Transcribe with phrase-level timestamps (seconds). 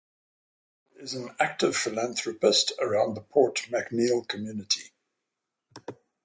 [0.95, 4.93] Mitchell is an active philanthropist around the Port McNeill community.